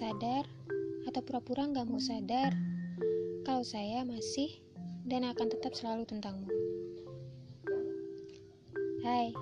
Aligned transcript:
sadar 0.00 0.48
atau 1.04 1.20
pura-pura 1.20 1.68
nggak 1.68 1.84
mau 1.84 2.00
sadar 2.00 2.56
kalau 3.44 3.60
saya 3.60 4.00
masih 4.06 4.48
dan 5.04 5.28
akan 5.28 5.52
tetap 5.52 5.76
selalu 5.76 6.08
tentangmu. 6.08 6.48
Hai, 9.04 9.36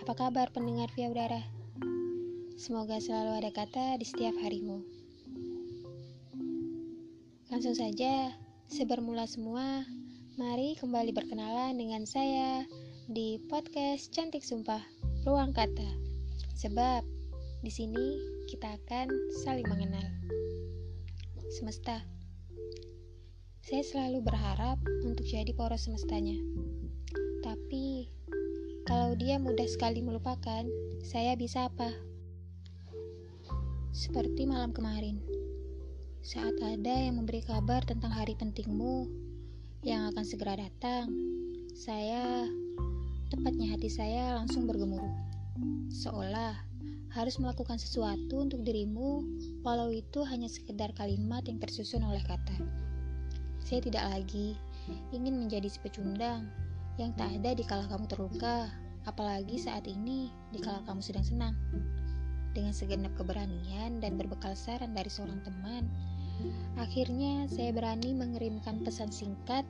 apa 0.00 0.12
kabar 0.16 0.48
pendengar 0.56 0.88
via 0.96 1.12
udara? 1.12 1.44
Semoga 2.56 2.96
selalu 2.96 3.44
ada 3.44 3.50
kata 3.52 4.00
di 4.00 4.06
setiap 4.08 4.32
harimu. 4.40 4.80
Langsung 7.52 7.76
saja, 7.76 8.32
sebermula 8.72 9.28
semua, 9.28 9.84
mari 10.40 10.80
kembali 10.80 11.12
berkenalan 11.12 11.76
dengan 11.76 12.08
saya 12.08 12.64
di 13.04 13.36
podcast 13.52 14.08
Cantik 14.16 14.40
Sumpah 14.40 14.80
Ruang 15.28 15.52
Kata. 15.52 15.92
Sebab 16.56 17.21
di 17.62 17.70
sini 17.70 18.18
kita 18.50 18.74
akan 18.74 19.06
saling 19.46 19.62
mengenal. 19.70 20.02
Semesta. 21.54 22.02
Saya 23.62 23.86
selalu 23.86 24.18
berharap 24.26 24.82
untuk 25.06 25.22
jadi 25.22 25.54
poros 25.54 25.86
semestanya. 25.86 26.34
Tapi 27.46 28.10
kalau 28.82 29.14
dia 29.14 29.38
mudah 29.38 29.70
sekali 29.70 30.02
melupakan, 30.02 30.66
saya 31.06 31.38
bisa 31.38 31.70
apa? 31.70 31.86
Seperti 33.94 34.42
malam 34.42 34.74
kemarin, 34.74 35.22
saat 36.18 36.58
ada 36.58 36.94
yang 36.98 37.22
memberi 37.22 37.46
kabar 37.46 37.86
tentang 37.86 38.10
hari 38.10 38.34
pentingmu 38.34 39.06
yang 39.86 40.10
akan 40.10 40.26
segera 40.26 40.58
datang, 40.58 41.06
saya, 41.78 42.42
tepatnya 43.30 43.70
hati 43.70 43.86
saya 43.86 44.34
langsung 44.34 44.66
bergemuruh. 44.66 45.14
Seolah 45.94 46.72
harus 47.12 47.36
melakukan 47.36 47.76
sesuatu 47.76 48.40
untuk 48.40 48.64
dirimu, 48.64 49.20
walau 49.60 49.92
itu 49.92 50.24
hanya 50.24 50.48
sekedar 50.48 50.96
kalimat 50.96 51.44
yang 51.44 51.60
tersusun 51.60 52.00
oleh 52.00 52.24
kata. 52.24 52.56
Saya 53.60 53.84
tidak 53.84 54.04
lagi 54.08 54.56
ingin 55.12 55.38
menjadi 55.38 55.68
si 55.68 55.78
pecundang 55.78 56.48
yang 56.96 57.12
tak 57.14 57.32
ada 57.36 57.52
di 57.52 57.64
kala 57.68 57.84
kamu 57.88 58.08
terluka, 58.08 58.72
apalagi 59.04 59.60
saat 59.60 59.84
ini 59.84 60.32
di 60.50 60.58
kala 60.60 60.80
kamu 60.88 61.04
sedang 61.04 61.24
senang. 61.24 61.54
Dengan 62.52 62.72
segenap 62.72 63.12
keberanian 63.16 64.00
dan 64.00 64.20
berbekal 64.20 64.52
saran 64.52 64.92
dari 64.92 65.08
seorang 65.08 65.40
teman, 65.44 65.88
akhirnya 66.76 67.48
saya 67.48 67.72
berani 67.72 68.12
mengirimkan 68.12 68.84
pesan 68.84 69.08
singkat 69.08 69.64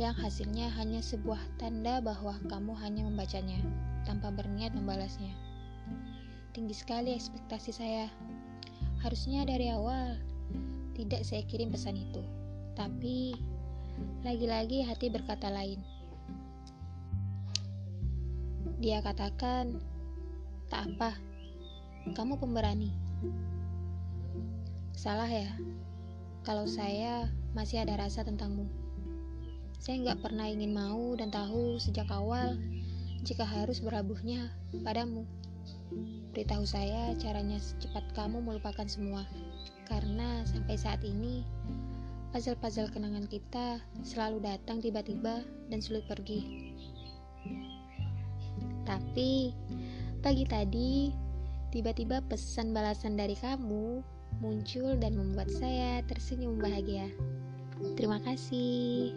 yang 0.00 0.16
hasilnya 0.16 0.72
hanya 0.74 1.04
sebuah 1.04 1.38
tanda 1.60 2.00
bahwa 2.02 2.34
kamu 2.48 2.72
hanya 2.82 3.02
membacanya 3.06 3.60
tanpa 4.08 4.34
berniat 4.34 4.74
membalasnya. 4.74 5.51
Tinggi 6.52 6.74
sekali 6.76 7.16
ekspektasi 7.16 7.70
saya. 7.72 8.06
Harusnya 9.00 9.42
dari 9.48 9.72
awal 9.72 10.20
tidak 10.92 11.24
saya 11.24 11.42
kirim 11.48 11.72
pesan 11.72 11.96
itu. 11.96 12.22
Tapi 12.76 13.32
lagi-lagi 14.22 14.84
hati 14.84 15.08
berkata 15.08 15.48
lain. 15.48 15.80
Dia 18.82 18.98
katakan, 19.00 19.78
"Tak 20.68 20.92
apa, 20.96 21.16
kamu 22.12 22.36
pemberani." 22.38 22.90
Salah 24.92 25.30
ya, 25.30 25.50
kalau 26.42 26.66
saya 26.66 27.30
masih 27.54 27.82
ada 27.82 27.98
rasa 27.98 28.26
tentangmu. 28.26 28.66
Saya 29.82 29.98
nggak 29.98 30.22
pernah 30.22 30.46
ingin 30.46 30.74
mau 30.74 31.14
dan 31.18 31.30
tahu 31.30 31.78
sejak 31.78 32.06
awal 32.10 32.54
jika 33.26 33.42
harus 33.42 33.82
berabuhnya 33.82 34.50
padamu. 34.82 35.26
Beritahu 36.32 36.64
saya 36.64 37.12
caranya 37.20 37.60
secepat 37.60 38.02
kamu 38.16 38.40
melupakan 38.40 38.88
semua, 38.88 39.28
karena 39.84 40.42
sampai 40.48 40.76
saat 40.80 41.04
ini 41.04 41.44
puzzle-puzzle 42.32 42.88
kenangan 42.88 43.28
kita 43.28 43.76
selalu 44.00 44.40
datang 44.40 44.80
tiba-tiba 44.80 45.44
dan 45.68 45.78
sulit 45.84 46.08
pergi. 46.08 46.72
Tapi 48.88 49.52
pagi 50.24 50.44
tadi 50.48 51.12
tiba-tiba 51.68 52.24
pesan 52.24 52.72
balasan 52.72 53.20
dari 53.20 53.36
kamu 53.36 54.00
muncul 54.40 54.96
dan 54.96 55.14
membuat 55.14 55.52
saya 55.52 56.00
tersenyum 56.08 56.56
bahagia. 56.56 57.12
Terima 57.94 58.16
kasih. 58.24 59.12